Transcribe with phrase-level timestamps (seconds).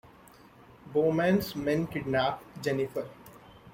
[0.91, 3.07] Bowman's men kidnap Jennifer.